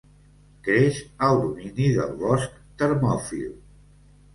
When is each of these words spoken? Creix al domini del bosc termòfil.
Creix 0.67 1.01
al 1.29 1.39
domini 1.43 1.93
del 2.01 2.19
bosc 2.25 2.59
termòfil. 2.85 3.51